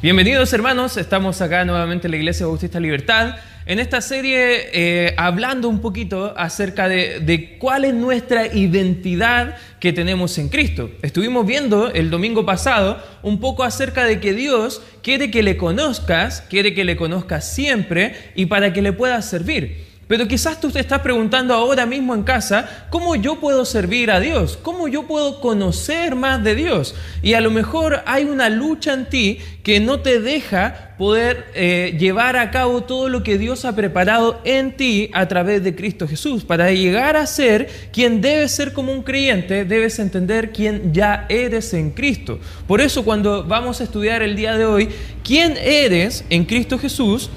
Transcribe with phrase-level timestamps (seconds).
[0.00, 3.34] Bienvenidos hermanos, estamos acá nuevamente en la Iglesia Bautista Libertad,
[3.66, 9.92] en esta serie eh, hablando un poquito acerca de, de, cuál es nuestra identidad que
[9.92, 10.92] tenemos en Cristo.
[11.02, 16.42] Estuvimos viendo el domingo pasado un poco acerca de que Dios quiere que le conozcas,
[16.42, 19.87] quiere que le conozcas siempre y para que le puedas servir.
[20.08, 24.20] Pero quizás tú te estás preguntando ahora mismo en casa, ¿cómo yo puedo servir a
[24.20, 24.58] Dios?
[24.62, 26.94] ¿Cómo yo puedo conocer más de Dios?
[27.22, 31.94] Y a lo mejor hay una lucha en ti que no te deja poder eh,
[31.98, 36.08] llevar a cabo todo lo que Dios ha preparado en ti a través de Cristo
[36.08, 36.42] Jesús.
[36.42, 41.74] Para llegar a ser quien debes ser como un creyente, debes entender quién ya eres
[41.74, 42.40] en Cristo.
[42.66, 44.88] Por eso cuando vamos a estudiar el día de hoy,
[45.22, 47.28] quién eres en Cristo Jesús,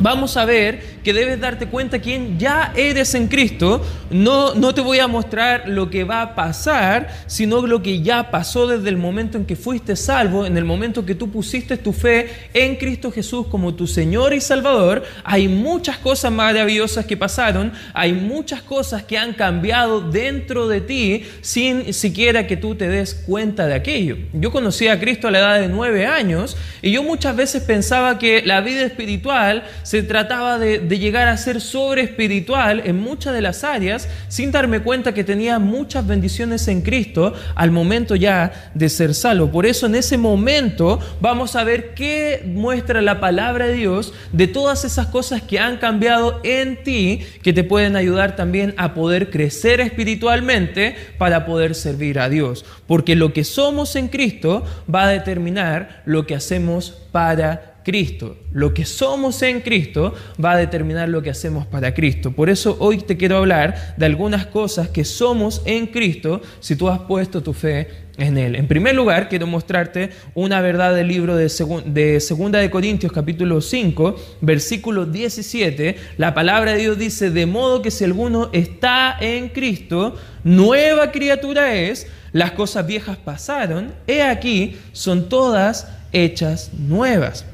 [0.00, 3.84] vamos a ver que debes darte cuenta quién ya eres en Cristo.
[4.10, 8.30] No, no te voy a mostrar lo que va a pasar, sino lo que ya
[8.30, 11.92] pasó desde el momento en que fuiste salvo, en el momento que tú pusiste tu
[11.92, 15.04] fe en Cristo Jesús como tu Señor y Salvador.
[15.24, 21.24] Hay muchas cosas maravillosas que pasaron, hay muchas cosas que han cambiado dentro de ti
[21.40, 24.16] sin siquiera que tú te des cuenta de aquello.
[24.32, 28.18] Yo conocí a Cristo a la edad de nueve años y yo muchas veces pensaba
[28.18, 33.32] que la vida espiritual se trataba de de llegar a ser sobre espiritual en muchas
[33.32, 38.72] de las áreas sin darme cuenta que tenía muchas bendiciones en Cristo al momento ya
[38.74, 39.52] de ser salvo.
[39.52, 44.48] Por eso en ese momento vamos a ver qué muestra la palabra de Dios de
[44.48, 49.30] todas esas cosas que han cambiado en ti que te pueden ayudar también a poder
[49.30, 52.64] crecer espiritualmente para poder servir a Dios.
[52.88, 58.36] Porque lo que somos en Cristo va a determinar lo que hacemos para Cristo.
[58.52, 62.32] Lo que somos en Cristo va a determinar lo que hacemos para Cristo.
[62.32, 66.88] Por eso hoy te quiero hablar de algunas cosas que somos en Cristo si tú
[66.88, 68.54] has puesto tu fe en Él.
[68.54, 71.50] En primer lugar, quiero mostrarte una verdad del libro de,
[71.86, 75.96] de Segunda de Corintios capítulo 5, versículo 17.
[76.18, 81.74] La palabra de Dios dice, de modo que si alguno está en Cristo, nueva criatura
[81.74, 87.44] es, las cosas viejas pasaron, he aquí, son todas hechas nuevas.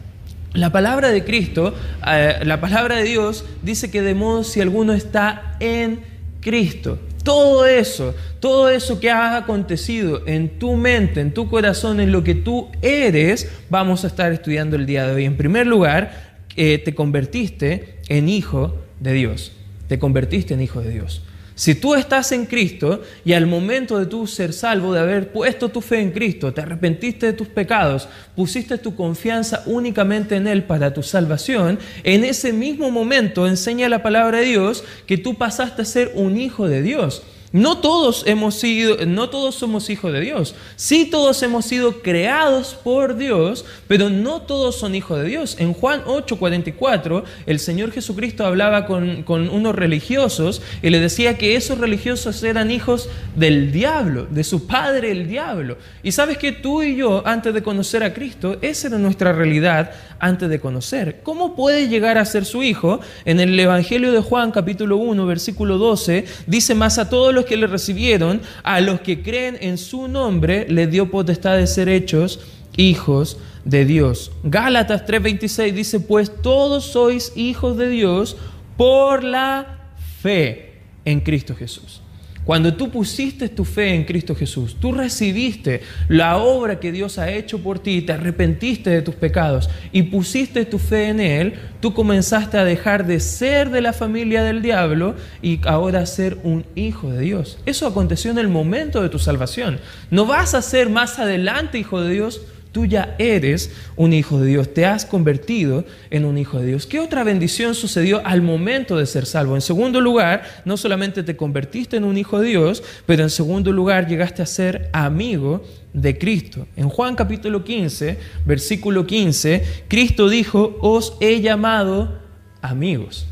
[0.56, 1.74] La palabra de Cristo,
[2.06, 6.00] eh, la palabra de Dios dice que de modo si alguno está en
[6.40, 12.10] Cristo, todo eso, todo eso que ha acontecido en tu mente, en tu corazón, en
[12.10, 15.24] lo que tú eres, vamos a estar estudiando el día de hoy.
[15.26, 19.52] En primer lugar, eh, te convertiste en hijo de Dios.
[19.88, 21.22] Te convertiste en hijo de Dios.
[21.58, 25.70] Si tú estás en Cristo y al momento de tú ser salvo, de haber puesto
[25.70, 30.64] tu fe en Cristo, te arrepentiste de tus pecados, pusiste tu confianza únicamente en Él
[30.64, 35.80] para tu salvación, en ese mismo momento enseña la palabra de Dios que tú pasaste
[35.80, 37.22] a ser un hijo de Dios.
[37.56, 40.54] No todos hemos sido, no todos somos hijos de Dios.
[40.76, 45.56] Sí todos hemos sido creados por Dios, pero no todos son hijos de Dios.
[45.58, 51.56] En Juan 8:44, el Señor Jesucristo hablaba con, con unos religiosos y le decía que
[51.56, 55.78] esos religiosos eran hijos del diablo, de su padre el diablo.
[56.02, 59.92] Y sabes que tú y yo, antes de conocer a Cristo, esa era nuestra realidad
[60.18, 61.20] antes de conocer.
[61.22, 63.00] ¿Cómo puede llegar a ser su hijo?
[63.24, 67.56] En el Evangelio de Juan capítulo 1, versículo 12, dice más a todos los que
[67.56, 72.40] le recibieron, a los que creen en su nombre, le dio potestad de ser hechos
[72.76, 74.30] hijos de Dios.
[74.44, 78.36] Gálatas 3:26 dice, pues todos sois hijos de Dios
[78.76, 79.78] por la
[80.22, 82.02] fe en Cristo Jesús.
[82.46, 87.28] Cuando tú pusiste tu fe en Cristo Jesús, tú recibiste la obra que Dios ha
[87.28, 91.92] hecho por ti, te arrepentiste de tus pecados y pusiste tu fe en Él, tú
[91.92, 97.10] comenzaste a dejar de ser de la familia del diablo y ahora ser un hijo
[97.10, 97.58] de Dios.
[97.66, 99.80] Eso aconteció en el momento de tu salvación.
[100.12, 102.42] No vas a ser más adelante hijo de Dios,
[102.76, 106.84] Tú ya eres un hijo de Dios, te has convertido en un hijo de Dios.
[106.84, 109.54] ¿Qué otra bendición sucedió al momento de ser salvo?
[109.54, 113.72] En segundo lugar, no solamente te convertiste en un hijo de Dios, pero en segundo
[113.72, 115.64] lugar llegaste a ser amigo
[115.94, 116.68] de Cristo.
[116.76, 122.18] En Juan capítulo 15, versículo 15, Cristo dijo, os he llamado
[122.60, 123.26] amigos.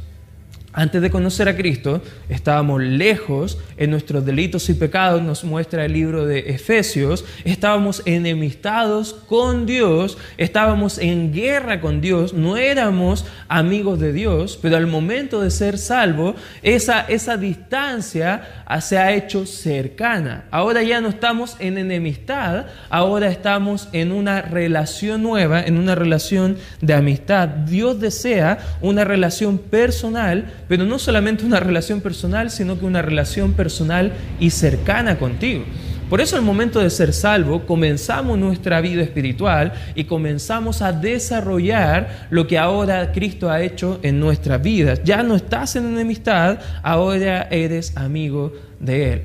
[0.72, 5.92] Antes de conocer a Cristo, estábamos lejos en nuestros delitos y pecados, nos muestra el
[5.92, 13.98] libro de Efesios, estábamos enemistados con Dios, estábamos en guerra con Dios, no éramos amigos
[14.00, 20.44] de Dios, pero al momento de ser salvo, esa, esa distancia se ha hecho cercana.
[20.50, 26.56] Ahora ya no estamos en enemistad, ahora estamos en una relación nueva, en una relación
[26.80, 27.48] de amistad.
[27.48, 32.13] Dios desea una relación personal, pero no solamente una relación personal,
[32.50, 35.64] sino que una relación personal y cercana contigo.
[36.08, 42.28] Por eso al momento de ser salvo, comenzamos nuestra vida espiritual y comenzamos a desarrollar
[42.30, 45.00] lo que ahora Cristo ha hecho en nuestras vidas.
[45.02, 49.22] Ya no estás en enemistad, ahora eres amigo de Él.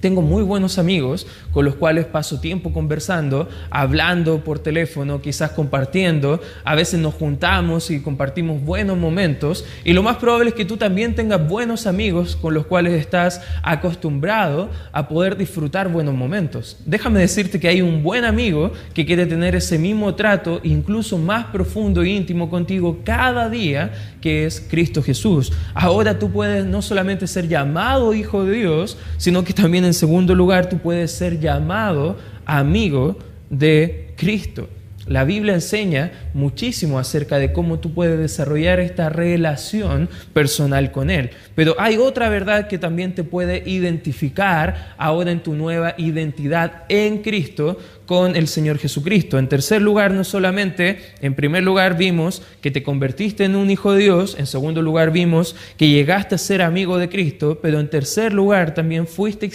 [0.00, 6.38] Tengo muy buenos amigos con los cuales paso tiempo conversando, hablando por teléfono, quizás compartiendo.
[6.64, 9.64] A veces nos juntamos y compartimos buenos momentos.
[9.82, 13.40] Y lo más probable es que tú también tengas buenos amigos con los cuales estás
[13.62, 16.76] acostumbrado a poder disfrutar buenos momentos.
[16.84, 21.46] Déjame decirte que hay un buen amigo que quiere tener ese mismo trato, incluso más
[21.46, 25.54] profundo e íntimo contigo cada día, que es Cristo Jesús.
[25.72, 30.34] Ahora tú puedes no solamente ser llamado hijo de Dios, sino que también en segundo
[30.34, 33.16] lugar tú puedes ser llamado llamado amigo
[33.48, 34.68] de Cristo.
[35.06, 41.30] La Biblia enseña muchísimo acerca de cómo tú puedes desarrollar esta relación personal con Él.
[41.54, 47.22] Pero hay otra verdad que también te puede identificar ahora en tu nueva identidad en
[47.22, 49.38] Cristo con el Señor Jesucristo.
[49.38, 53.92] En tercer lugar, no solamente, en primer lugar vimos que te convertiste en un hijo
[53.92, 57.90] de Dios, en segundo lugar vimos que llegaste a ser amigo de Cristo, pero en
[57.90, 59.50] tercer lugar también fuiste,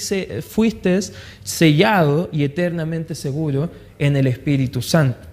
[1.44, 5.31] sellado y eternamente seguro en el Espíritu Santo.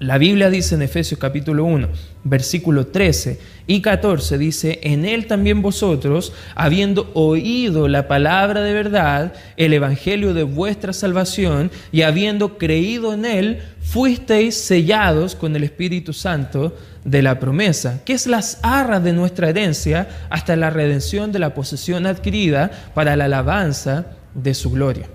[0.00, 1.88] La Biblia dice en Efesios capítulo 1,
[2.24, 9.34] versículo 13 y 14, dice, en él también vosotros, habiendo oído la palabra de verdad,
[9.58, 16.14] el evangelio de vuestra salvación, y habiendo creído en él, fuisteis sellados con el Espíritu
[16.14, 16.74] Santo
[17.04, 21.52] de la promesa, que es las arras de nuestra herencia hasta la redención de la
[21.52, 25.10] posesión adquirida para la alabanza de su gloria.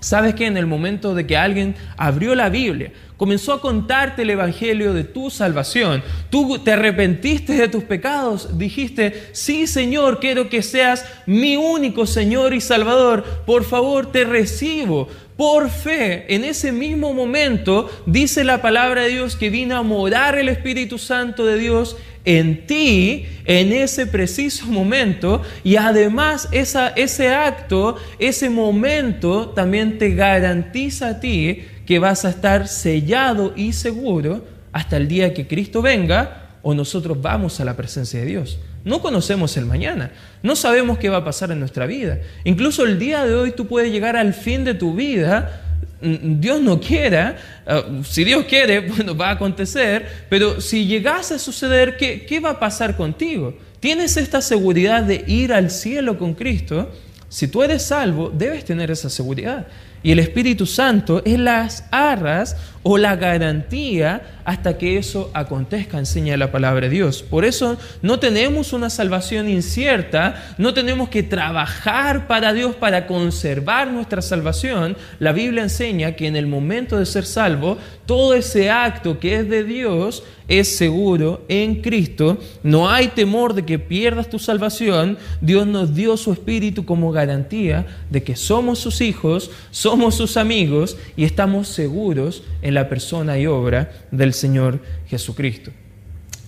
[0.00, 4.30] ¿Sabes que en el momento de que alguien abrió la Biblia, comenzó a contarte el
[4.30, 6.02] Evangelio de tu salvación.
[6.30, 12.52] Tú te arrepentiste de tus pecados, dijiste, sí Señor, quiero que seas mi único Señor
[12.54, 13.24] y Salvador.
[13.46, 15.08] Por favor, te recibo.
[15.36, 20.38] Por fe, en ese mismo momento, dice la palabra de Dios que vino a morar
[20.38, 21.96] el Espíritu Santo de Dios
[22.26, 31.08] en ti en ese preciso momento y además ese acto, ese momento también te garantiza
[31.08, 36.58] a ti que vas a estar sellado y seguro hasta el día que Cristo venga
[36.62, 38.58] o nosotros vamos a la presencia de Dios.
[38.84, 40.10] No conocemos el mañana,
[40.42, 42.18] no sabemos qué va a pasar en nuestra vida.
[42.44, 45.65] Incluso el día de hoy tú puedes llegar al fin de tu vida,
[46.00, 51.38] Dios no quiera, uh, si Dios quiere, bueno, va a acontecer, pero si llegase a
[51.38, 53.56] suceder, ¿qué, ¿qué va a pasar contigo?
[53.80, 56.90] ¿Tienes esta seguridad de ir al cielo con Cristo?
[57.28, 59.66] Si tú eres salvo, debes tener esa seguridad.
[60.02, 66.36] Y el Espíritu Santo es las arras o la garantía hasta que eso acontezca, enseña
[66.36, 67.24] la palabra de Dios.
[67.24, 73.90] Por eso no tenemos una salvación incierta, no tenemos que trabajar para Dios para conservar
[73.90, 74.96] nuestra salvación.
[75.18, 77.76] La Biblia enseña que en el momento de ser salvo,
[78.06, 82.38] todo ese acto que es de Dios es seguro en Cristo.
[82.62, 85.18] No hay temor de que pierdas tu salvación.
[85.40, 90.96] Dios nos dio su Espíritu como garantía de que somos sus hijos, somos sus amigos
[91.16, 95.70] y estamos seguros en la persona y obra del Señor Jesucristo.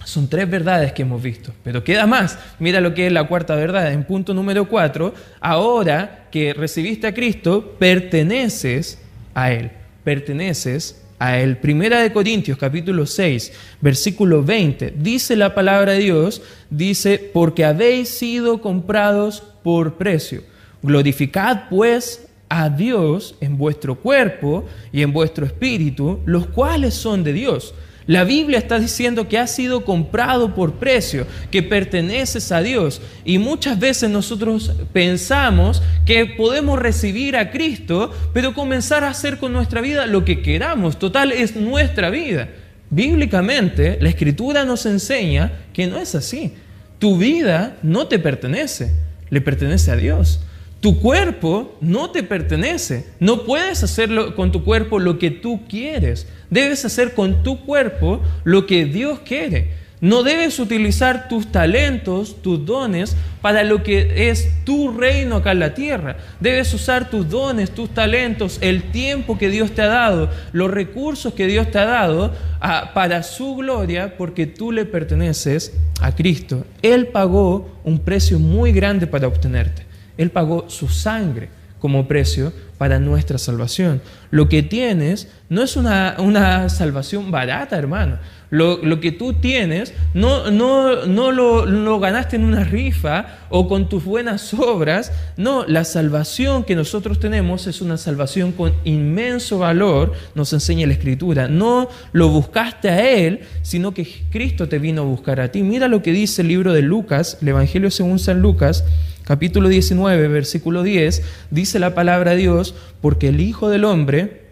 [0.04, 2.38] Son tres verdades que hemos visto, pero queda más.
[2.58, 3.92] Mira lo que es la cuarta verdad.
[3.92, 8.98] En punto número cuatro, ahora que recibiste a Cristo, perteneces
[9.34, 9.70] a Él.
[10.04, 11.58] Perteneces a Él.
[11.58, 18.08] Primera de Corintios capítulo 6, versículo 20, dice la palabra de Dios, dice, porque habéis
[18.08, 20.42] sido comprados por precio.
[20.80, 27.32] Glorificad pues a Dios en vuestro cuerpo y en vuestro espíritu, los cuales son de
[27.32, 27.74] Dios.
[28.08, 33.02] La Biblia está diciendo que ha sido comprado por precio, que perteneces a Dios.
[33.26, 39.52] Y muchas veces nosotros pensamos que podemos recibir a Cristo, pero comenzar a hacer con
[39.52, 40.98] nuestra vida lo que queramos.
[40.98, 42.48] Total, es nuestra vida.
[42.88, 46.54] Bíblicamente, la Escritura nos enseña que no es así.
[46.98, 48.90] Tu vida no te pertenece,
[49.28, 50.40] le pertenece a Dios.
[50.80, 53.06] Tu cuerpo no te pertenece.
[53.18, 56.28] No puedes hacerlo con tu cuerpo lo que tú quieres.
[56.50, 59.78] Debes hacer con tu cuerpo lo que Dios quiere.
[60.00, 65.58] No debes utilizar tus talentos, tus dones, para lo que es tu reino acá en
[65.58, 66.16] la tierra.
[66.38, 71.34] Debes usar tus dones, tus talentos, el tiempo que Dios te ha dado, los recursos
[71.34, 76.64] que Dios te ha dado ah, para su gloria, porque tú le perteneces a Cristo.
[76.82, 79.87] Él pagó un precio muy grande para obtenerte.
[80.18, 81.48] Él pagó su sangre
[81.80, 84.00] como precio para nuestra salvación.
[84.30, 88.18] Lo que tienes no es una, una salvación barata, hermano.
[88.50, 93.88] Lo, que tú tienes no, no, no lo, lo, ganaste en una rifa o con
[93.88, 95.12] tus buenas obras.
[95.36, 100.94] No, la salvación que nosotros tenemos es una salvación con inmenso valor, nos enseña la
[100.94, 101.48] Escritura.
[101.48, 105.62] No lo buscaste a Él, sino que Cristo te vino a buscar a ti.
[105.62, 108.84] Mira lo que dice el libro de Lucas, el Evangelio según San Lucas,
[109.28, 114.44] capítulo 19, versículo 10, dice la palabra de Dios, porque el Hijo del Hombre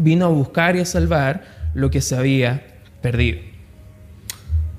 [0.00, 3.38] vino a buscar y a salvar lo que se había perdido.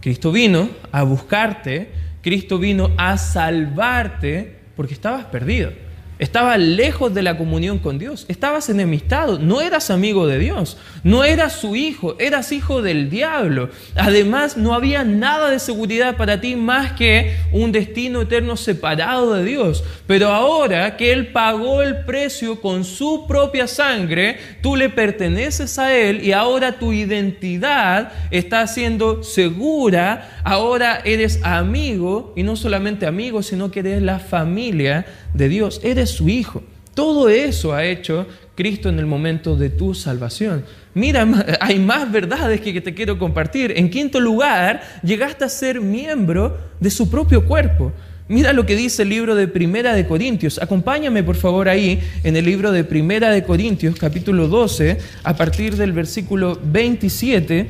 [0.01, 5.72] Cristo vino a buscarte, Cristo vino a salvarte porque estabas perdido.
[6.20, 11.24] Estabas lejos de la comunión con Dios, estabas enemistado, no eras amigo de Dios, no
[11.24, 13.70] eras su hijo, eras hijo del diablo.
[13.96, 19.44] Además, no había nada de seguridad para ti más que un destino eterno separado de
[19.44, 19.84] Dios.
[20.08, 25.96] Pero ahora que Él pagó el precio con su propia sangre, tú le perteneces a
[25.96, 33.44] Él y ahora tu identidad está siendo segura, ahora eres amigo y no solamente amigo,
[33.44, 36.64] sino que eres la familia de Dios, eres su hijo.
[36.98, 40.64] Todo eso ha hecho Cristo en el momento de tu salvación.
[40.96, 41.28] Mira,
[41.62, 43.72] hay más verdades que te quiero compartir.
[43.78, 47.94] En quinto lugar, llegaste a ser miembro de su propio cuerpo.
[48.28, 50.60] Mira lo que dice el libro de Primera de Corintios.
[50.60, 55.76] Acompáñame por favor ahí en el libro de Primera de Corintios, capítulo 12, a partir
[55.76, 57.68] del versículo 27.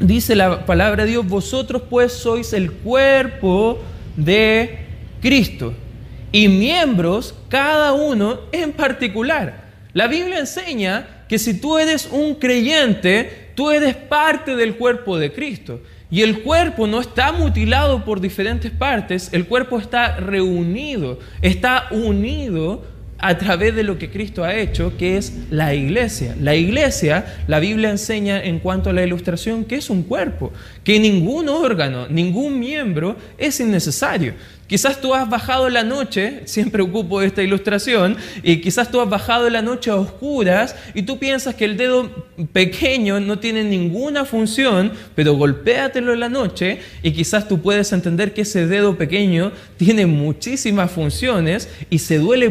[0.00, 3.78] Dice la palabra de Dios, vosotros pues sois el cuerpo
[4.16, 4.78] de
[5.20, 5.74] Cristo
[6.34, 9.66] y miembros, cada uno en particular.
[9.92, 15.32] La Biblia enseña que si tú eres un creyente, tú eres parte del cuerpo de
[15.32, 15.80] Cristo.
[16.10, 22.84] Y el cuerpo no está mutilado por diferentes partes, el cuerpo está reunido, está unido
[23.18, 26.36] a través de lo que Cristo ha hecho, que es la iglesia.
[26.40, 30.52] La iglesia, la Biblia enseña en cuanto a la ilustración, que es un cuerpo,
[30.82, 34.34] que ningún órgano, ningún miembro es innecesario.
[34.66, 39.50] Quizás tú has bajado la noche, siempre ocupo esta ilustración, y quizás tú has bajado
[39.50, 42.10] la noche a oscuras y tú piensas que el dedo
[42.52, 48.32] pequeño no tiene ninguna función, pero golpéatelo en la noche y quizás tú puedes entender
[48.32, 52.48] que ese dedo pequeño tiene muchísimas funciones y se duele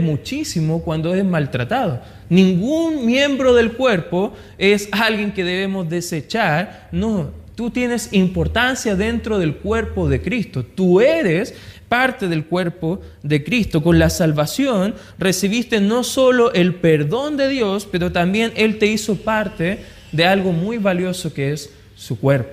[0.84, 2.02] cuando es maltratado.
[2.30, 9.56] Ningún miembro del cuerpo es alguien que debemos desechar, no, tú tienes importancia dentro del
[9.56, 11.54] cuerpo de Cristo, tú eres
[11.88, 13.84] parte del cuerpo de Cristo.
[13.84, 19.16] Con la salvación recibiste no solo el perdón de Dios, pero también Él te hizo
[19.16, 19.80] parte
[20.12, 22.52] de algo muy valioso que es su cuerpo,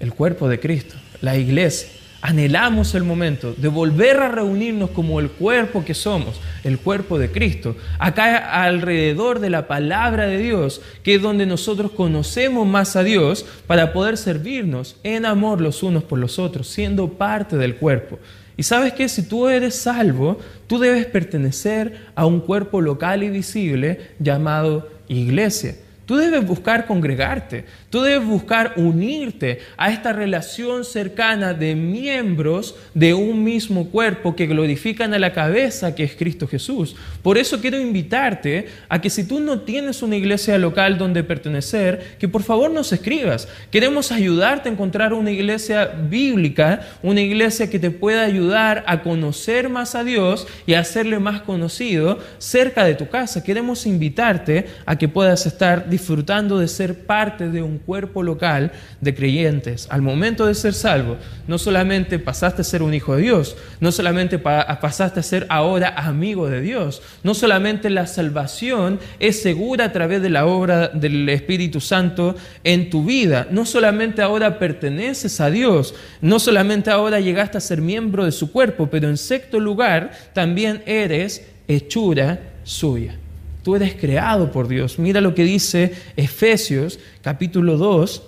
[0.00, 1.88] el cuerpo de Cristo, la iglesia.
[2.26, 7.30] Anhelamos el momento de volver a reunirnos como el cuerpo que somos, el cuerpo de
[7.30, 13.02] Cristo, acá alrededor de la palabra de Dios, que es donde nosotros conocemos más a
[13.02, 18.18] Dios para poder servirnos en amor los unos por los otros, siendo parte del cuerpo.
[18.56, 23.28] Y sabes que si tú eres salvo, tú debes pertenecer a un cuerpo local y
[23.28, 25.74] visible llamado iglesia.
[26.06, 33.14] Tú debes buscar congregarte, tú debes buscar unirte a esta relación cercana de miembros de
[33.14, 36.94] un mismo cuerpo que glorifican a la cabeza que es Cristo Jesús.
[37.22, 42.16] Por eso quiero invitarte a que si tú no tienes una iglesia local donde pertenecer,
[42.18, 43.48] que por favor nos escribas.
[43.70, 49.70] Queremos ayudarte a encontrar una iglesia bíblica, una iglesia que te pueda ayudar a conocer
[49.70, 53.42] más a Dios y a hacerle más conocido cerca de tu casa.
[53.42, 59.14] Queremos invitarte a que puedas estar disfrutando de ser parte de un cuerpo local de
[59.14, 59.86] creyentes.
[59.90, 63.92] Al momento de ser salvo, no solamente pasaste a ser un hijo de Dios, no
[63.92, 69.92] solamente pasaste a ser ahora amigo de Dios, no solamente la salvación es segura a
[69.92, 72.34] través de la obra del Espíritu Santo
[72.64, 77.80] en tu vida, no solamente ahora perteneces a Dios, no solamente ahora llegaste a ser
[77.80, 83.16] miembro de su cuerpo, pero en sexto lugar también eres hechura suya.
[83.64, 84.98] Tú eres creado por Dios.
[84.98, 88.22] Mira lo que dice Efesios capítulo 2.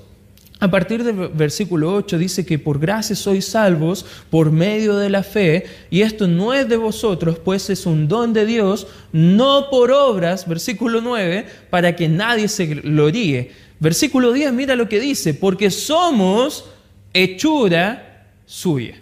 [0.60, 5.22] A partir del versículo 8 dice que por gracia sois salvos por medio de la
[5.22, 9.92] fe, y esto no es de vosotros, pues es un don de Dios, no por
[9.92, 13.50] obras, versículo 9, para que nadie se gloríe.
[13.78, 16.64] Versículo 10, mira lo que dice, porque somos
[17.12, 18.94] hechura suya.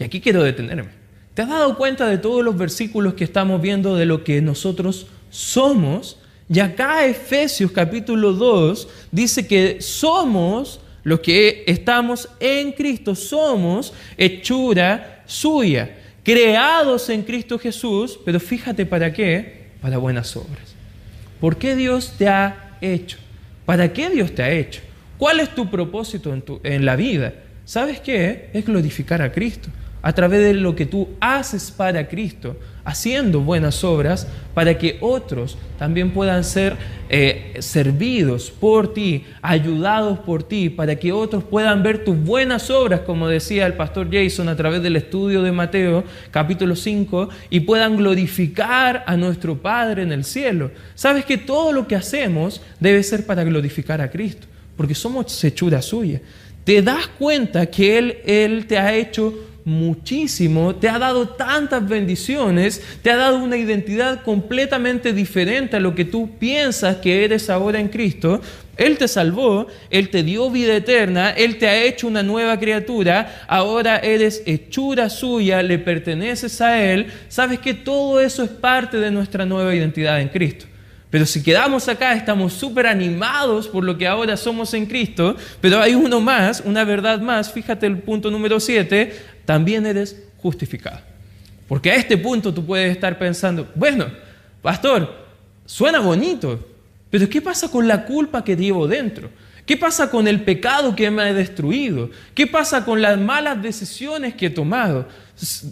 [0.00, 0.90] Y aquí quiero detenerme.
[1.34, 5.06] ¿Te has dado cuenta de todos los versículos que estamos viendo de lo que nosotros
[5.36, 6.16] somos.
[6.48, 15.22] Y acá Efesios capítulo 2 dice que somos los que estamos en Cristo, somos hechura
[15.26, 20.74] suya, creados en Cristo Jesús, pero fíjate para qué, para buenas obras.
[21.40, 23.18] ¿Por qué Dios te ha hecho?
[23.64, 24.80] ¿Para qué Dios te ha hecho?
[25.18, 27.34] ¿Cuál es tu propósito en, tu, en la vida?
[27.64, 28.50] ¿Sabes qué?
[28.52, 29.68] Es glorificar a Cristo
[30.06, 35.58] a través de lo que tú haces para Cristo, haciendo buenas obras para que otros
[35.80, 36.76] también puedan ser
[37.08, 43.00] eh, servidos por ti, ayudados por ti, para que otros puedan ver tus buenas obras,
[43.00, 47.96] como decía el pastor Jason a través del estudio de Mateo capítulo 5, y puedan
[47.96, 50.70] glorificar a nuestro Padre en el cielo.
[50.94, 54.46] Sabes que todo lo que hacemos debe ser para glorificar a Cristo,
[54.76, 56.20] porque somos hechura suya.
[56.62, 59.34] Te das cuenta que Él, Él te ha hecho
[59.66, 65.92] muchísimo, te ha dado tantas bendiciones, te ha dado una identidad completamente diferente a lo
[65.92, 68.40] que tú piensas que eres ahora en Cristo.
[68.76, 73.44] Él te salvó, Él te dio vida eterna, Él te ha hecho una nueva criatura,
[73.48, 77.08] ahora eres hechura suya, le perteneces a Él.
[77.28, 80.66] Sabes que todo eso es parte de nuestra nueva identidad en Cristo.
[81.10, 85.80] Pero si quedamos acá, estamos súper animados por lo que ahora somos en Cristo, pero
[85.80, 91.00] hay uno más, una verdad más, fíjate el punto número 7, también eres justificado.
[91.66, 94.06] Porque a este punto tú puedes estar pensando, bueno,
[94.60, 95.26] pastor,
[95.64, 96.68] suena bonito,
[97.08, 99.30] pero ¿qué pasa con la culpa que llevo dentro?
[99.64, 102.10] ¿Qué pasa con el pecado que me ha destruido?
[102.34, 105.08] ¿Qué pasa con las malas decisiones que he tomado?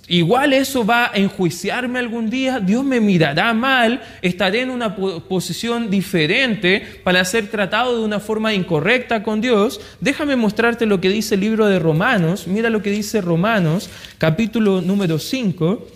[0.08, 5.88] Igual eso va a enjuiciarme algún día, Dios me mirará mal, estaré en una posición
[5.88, 9.80] diferente para ser tratado de una forma incorrecta con Dios.
[10.00, 12.46] Déjame mostrarte lo que dice el libro de Romanos.
[12.46, 15.88] Mira lo que dice Romanos, capítulo número 5,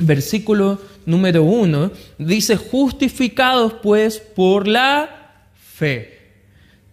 [0.00, 1.92] versículo número 1.
[2.18, 6.16] Dice, justificados pues por la fe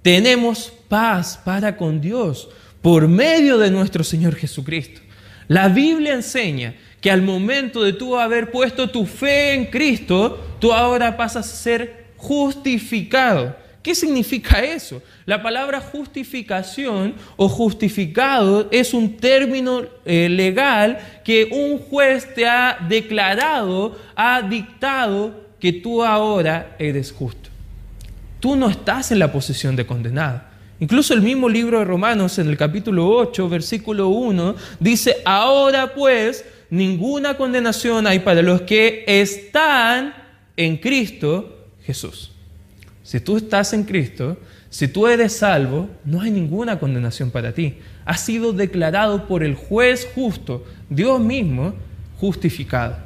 [0.02, 2.48] tenemos paz para con Dios
[2.82, 5.03] por medio de nuestro Señor Jesucristo.
[5.48, 10.72] La Biblia enseña que al momento de tú haber puesto tu fe en Cristo, tú
[10.72, 13.56] ahora pasas a ser justificado.
[13.82, 15.02] ¿Qué significa eso?
[15.26, 22.78] La palabra justificación o justificado es un término eh, legal que un juez te ha
[22.88, 27.44] declarado, ha dictado que tú ahora eres justo
[28.44, 30.42] tú no estás en la posición de condenado.
[30.80, 36.46] Incluso el mismo libro de Romanos en el capítulo 8, versículo 1, dice, ahora pues
[36.70, 40.14] ninguna condenación hay para los que están
[40.58, 42.32] en Cristo Jesús.
[43.04, 44.38] Si tú estás en Cristo,
[44.70, 47.76] si tú eres salvo, no hay ninguna condenación para ti.
[48.06, 51.76] Has sido declarado por el juez justo, Dios mismo,
[52.20, 52.98] justificado.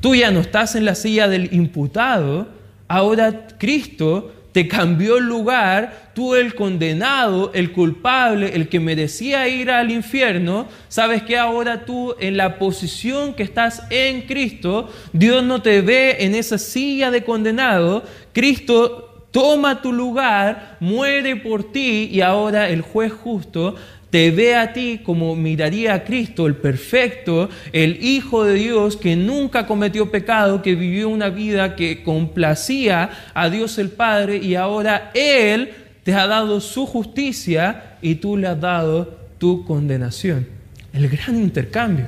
[0.00, 2.46] Tú ya no estás en la silla del imputado,
[2.86, 9.70] ahora Cristo te cambió el lugar, tú el condenado, el culpable, el que merecía ir
[9.70, 15.60] al infierno, sabes que ahora tú en la posición que estás en Cristo, Dios no
[15.60, 22.22] te ve en esa silla de condenado, Cristo toma tu lugar, muere por ti y
[22.22, 23.74] ahora el juez justo
[24.16, 29.14] te ve a ti como miraría a Cristo, el perfecto, el Hijo de Dios que
[29.14, 35.10] nunca cometió pecado, que vivió una vida que complacía a Dios el Padre y ahora
[35.12, 35.68] Él
[36.02, 40.46] te ha dado su justicia y tú le has dado tu condenación.
[40.94, 42.06] El gran intercambio.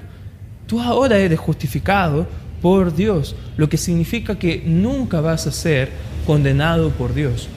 [0.67, 2.27] Tú ahora eres justificado
[2.63, 5.91] por Dios, lo que significa que nunca vas a ser
[6.25, 7.51] condenado por Dios.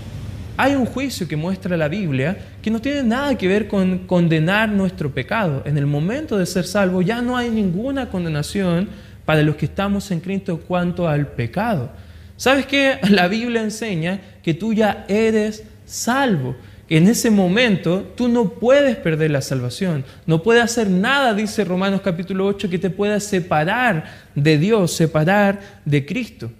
[0.57, 4.69] Hay un juicio que muestra la Biblia que no tiene nada que ver con condenar
[4.69, 5.63] nuestro pecado.
[5.65, 8.89] En el momento de ser salvo ya no hay ninguna condenación
[9.25, 11.91] para los que estamos en Cristo cuanto al pecado.
[12.37, 12.99] ¿Sabes qué?
[13.09, 16.55] La Biblia enseña que tú ya eres salvo.
[16.89, 20.03] En ese momento tú no puedes perder la salvación.
[20.25, 25.61] No puedes hacer nada, dice Romanos capítulo 8, que te pueda separar de Dios, separar
[25.85, 26.51] de Cristo.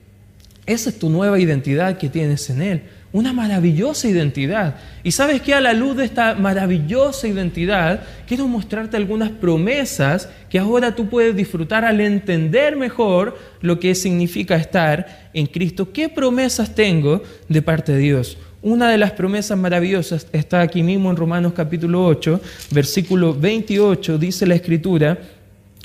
[0.66, 4.76] Esa es tu nueva identidad que tienes en Él una maravillosa identidad.
[5.04, 10.60] Y sabes que a la luz de esta maravillosa identidad, quiero mostrarte algunas promesas que
[10.60, 15.92] ahora tú puedes disfrutar al entender mejor lo que significa estar en Cristo.
[15.92, 18.38] ¿Qué promesas tengo de parte de Dios?
[18.62, 22.40] Una de las promesas maravillosas está aquí mismo en Romanos capítulo 8,
[22.72, 25.18] versículo 28, dice la escritura,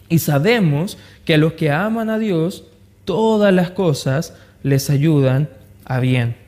[0.09, 2.65] y sabemos que a los que aman a Dios,
[3.05, 5.49] todas las cosas les ayudan
[5.87, 6.46] a bien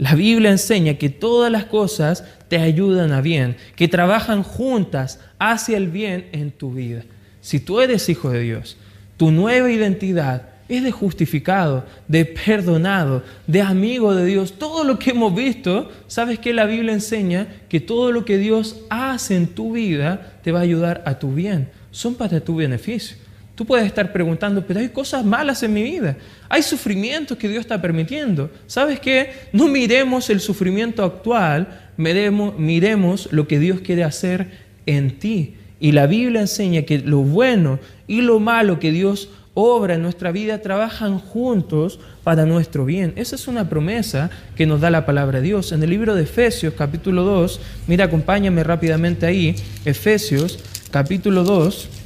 [0.00, 5.76] la Biblia enseña que todas las cosas te ayudan a bien, que trabajan juntas hacia
[5.76, 7.02] el bien en tu vida.
[7.42, 8.78] Si tú eres hijo de Dios,
[9.18, 14.54] tu nueva identidad es de justificado, de perdonado, de amigo de Dios.
[14.58, 18.76] Todo lo que hemos visto, sabes que la Biblia enseña que todo lo que Dios
[18.88, 21.68] hace en tu vida te va a ayudar a tu bien.
[21.90, 23.18] Son para tu beneficio.
[23.60, 26.16] Tú puedes estar preguntando, pero hay cosas malas en mi vida,
[26.48, 28.50] hay sufrimientos que Dios está permitiendo.
[28.66, 29.32] ¿Sabes qué?
[29.52, 31.68] No miremos el sufrimiento actual,
[31.98, 34.48] miremos, lo que Dios quiere hacer
[34.86, 35.56] en ti.
[35.78, 40.32] Y la Biblia enseña que lo bueno y lo malo que Dios obra en nuestra
[40.32, 43.12] vida trabajan juntos para nuestro bien.
[43.16, 45.72] Esa es una promesa que nos da la palabra de Dios.
[45.72, 50.58] En el libro de Efesios capítulo 2, mira, acompáñame rápidamente ahí, Efesios
[50.90, 51.99] capítulo 2,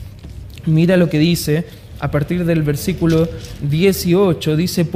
[0.66, 1.64] Mira lo que dice
[2.00, 3.28] a partir del versículo
[3.62, 4.86] 18, dice,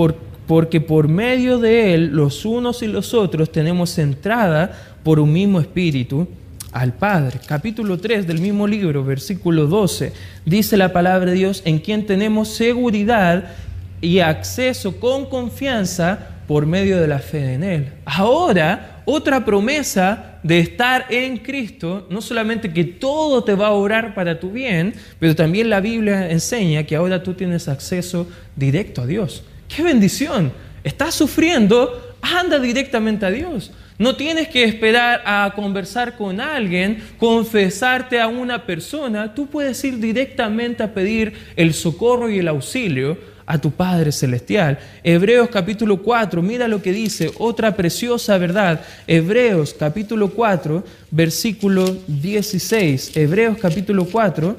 [0.46, 5.60] porque por medio de él los unos y los otros tenemos entrada por un mismo
[5.60, 6.26] espíritu
[6.72, 7.40] al Padre.
[7.46, 10.12] Capítulo 3 del mismo libro, versículo 12,
[10.44, 13.52] dice la palabra de Dios, en quien tenemos seguridad
[14.00, 17.92] y acceso con confianza por medio de la fe en Él.
[18.06, 24.14] Ahora, otra promesa de estar en Cristo, no solamente que todo te va a orar
[24.14, 29.06] para tu bien, pero también la Biblia enseña que ahora tú tienes acceso directo a
[29.06, 29.44] Dios.
[29.68, 30.50] ¡Qué bendición!
[30.82, 33.70] Estás sufriendo, anda directamente a Dios.
[33.98, 39.34] No tienes que esperar a conversar con alguien, confesarte a una persona.
[39.34, 44.78] Tú puedes ir directamente a pedir el socorro y el auxilio a tu Padre Celestial.
[45.02, 48.82] Hebreos capítulo 4, mira lo que dice, otra preciosa verdad.
[49.06, 53.16] Hebreos capítulo 4, versículo 16.
[53.16, 54.54] Hebreos capítulo 4,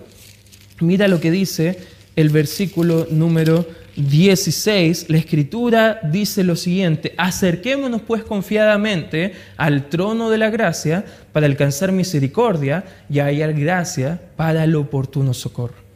[0.82, 1.78] mira lo que dice
[2.16, 10.38] el versículo número 16, la escritura dice lo siguiente, acerquémonos pues confiadamente al trono de
[10.38, 15.89] la gracia para alcanzar misericordia y hallar gracia para el oportuno socorro.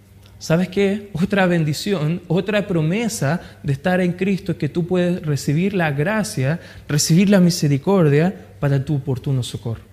[0.43, 1.10] ¿Sabes qué?
[1.13, 6.60] Otra bendición, otra promesa de estar en Cristo es que tú puedes recibir la gracia,
[6.86, 9.84] recibir la misericordia para tu oportuno socorro.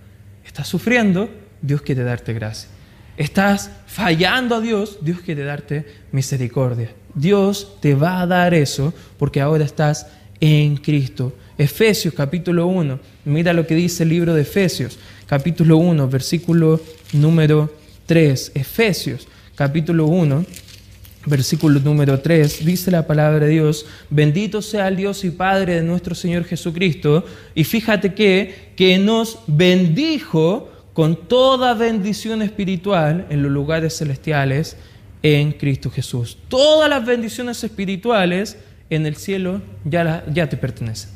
[0.45, 1.31] Estás sufriendo,
[1.63, 2.69] Dios quiere darte gracia.
[3.17, 6.91] Estás fallando a Dios, Dios quiere darte misericordia.
[7.15, 10.09] Dios te va a dar eso porque ahora estás
[10.41, 11.33] en Cristo.
[11.59, 16.81] Efesios capítulo 1, mira lo que dice el libro de Efesios, capítulo 1, versículo
[17.13, 17.73] número
[18.07, 18.51] 3.
[18.57, 19.29] Efesios
[19.61, 20.47] capítulo 1,
[21.27, 25.83] versículo número 3, dice la palabra de Dios, bendito sea el Dios y Padre de
[25.83, 33.53] nuestro Señor Jesucristo, y fíjate que, que nos bendijo con toda bendición espiritual en los
[33.53, 34.79] lugares celestiales
[35.23, 36.39] en Cristo Jesús.
[36.49, 38.57] Todas las bendiciones espirituales
[38.89, 41.11] en el cielo ya, ya te pertenecen.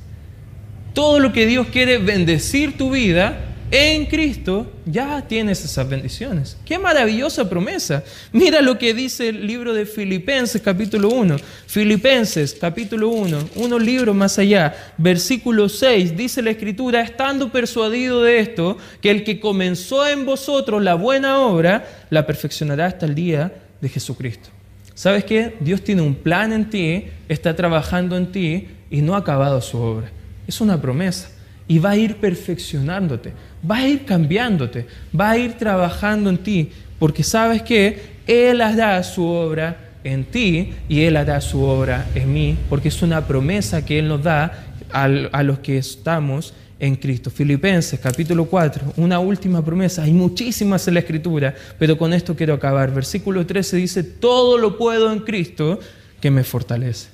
[0.92, 6.56] Todo lo que Dios quiere bendecir tu vida, en Cristo ya tienes esas bendiciones.
[6.64, 8.04] Qué maravillosa promesa.
[8.30, 11.38] Mira lo que dice el libro de Filipenses capítulo 1.
[11.66, 18.38] Filipenses capítulo 1, unos libros más allá, versículo 6, dice la escritura, estando persuadido de
[18.38, 23.52] esto, que el que comenzó en vosotros la buena obra, la perfeccionará hasta el día
[23.80, 24.50] de Jesucristo.
[24.94, 25.56] ¿Sabes qué?
[25.58, 29.78] Dios tiene un plan en ti, está trabajando en ti y no ha acabado su
[29.78, 30.12] obra.
[30.46, 31.28] Es una promesa
[31.66, 33.32] y va a ir perfeccionándote,
[33.68, 34.86] va a ir cambiándote,
[35.18, 40.72] va a ir trabajando en ti, porque sabes que Él hará su obra en ti
[40.88, 44.64] y Él hará su obra en mí, porque es una promesa que Él nos da
[44.92, 47.30] a, los que estamos en Cristo.
[47.30, 52.54] Filipenses capítulo 4, una última promesa, hay muchísimas en la escritura, pero con esto quiero
[52.54, 52.92] acabar.
[52.92, 55.80] Versículo 13 dice, todo lo puedo en Cristo
[56.20, 57.08] que me fortalece.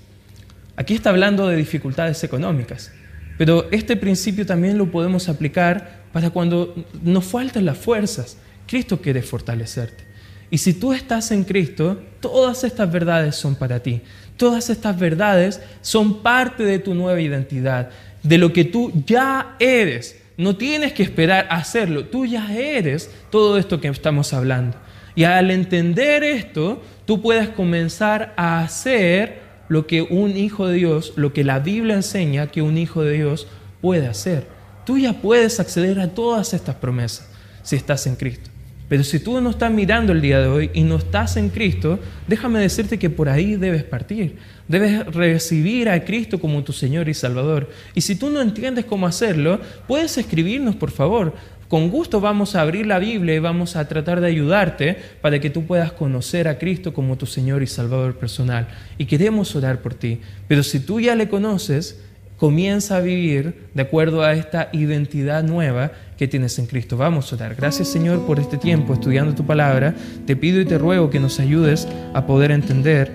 [0.76, 2.92] Aquí está hablando de dificultades económicas.
[3.40, 8.36] Pero este principio también lo podemos aplicar para cuando nos faltan las fuerzas.
[8.66, 10.04] Cristo quiere fortalecerte.
[10.50, 14.02] Y si tú estás en Cristo, todas estas verdades son para ti.
[14.36, 17.90] Todas estas verdades son parte de tu nueva identidad,
[18.22, 20.20] de lo que tú ya eres.
[20.36, 24.76] No tienes que esperar a hacerlo, tú ya eres todo esto que estamos hablando.
[25.14, 31.12] Y al entender esto, tú puedes comenzar a hacer lo que un hijo de Dios,
[31.16, 33.46] lo que la Biblia enseña que un hijo de Dios
[33.80, 34.46] puede hacer.
[34.84, 37.28] Tú ya puedes acceder a todas estas promesas
[37.62, 38.50] si estás en Cristo.
[38.90, 42.00] Pero si tú no estás mirando el día de hoy y no estás en Cristo,
[42.26, 44.38] déjame decirte que por ahí debes partir.
[44.66, 47.70] Debes recibir a Cristo como tu Señor y Salvador.
[47.94, 51.34] Y si tú no entiendes cómo hacerlo, puedes escribirnos, por favor.
[51.68, 55.50] Con gusto vamos a abrir la Biblia y vamos a tratar de ayudarte para que
[55.50, 58.66] tú puedas conocer a Cristo como tu Señor y Salvador personal.
[58.98, 60.20] Y queremos orar por ti.
[60.48, 62.00] Pero si tú ya le conoces,
[62.40, 66.96] comienza a vivir de acuerdo a esta identidad nueva que tienes en Cristo.
[66.96, 67.54] Vamos a orar.
[67.54, 69.94] Gracias Señor por este tiempo estudiando tu palabra.
[70.26, 73.12] Te pido y te ruego que nos ayudes a poder entender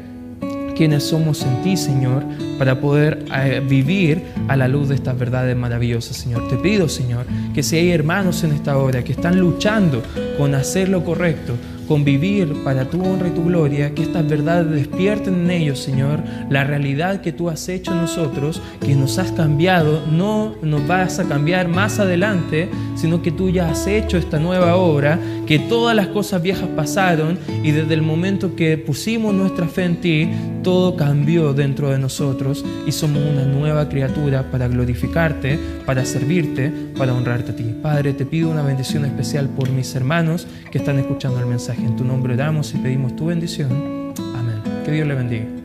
[0.76, 2.24] quiénes somos en ti, Señor,
[2.60, 6.48] para poder eh, vivir a la luz de estas verdades maravillosas, Señor.
[6.48, 10.04] Te pido, Señor, que si hay hermanos en esta hora que están luchando
[10.38, 11.54] con hacer lo correcto,
[11.88, 16.20] convivir para tu honra y tu gloria, que estas verdades despierten en ellos, Señor,
[16.50, 21.20] la realidad que tú has hecho en nosotros, que nos has cambiado, no nos vas
[21.20, 25.96] a cambiar más adelante, sino que tú ya has hecho esta nueva obra, que todas
[25.96, 30.30] las cosas viejas pasaron y desde el momento que pusimos nuestra fe en ti,
[30.64, 37.14] todo cambió dentro de nosotros y somos una nueva criatura para glorificarte, para servirte, para
[37.14, 37.76] honrarte a ti.
[37.82, 41.82] Padre, te pido una bendición especial por mis hermanos que están escuchando el mensaje.
[41.82, 44.14] En tu nombre damos y pedimos tu bendición.
[44.36, 44.62] Amén.
[44.84, 45.65] Que Dios le bendiga.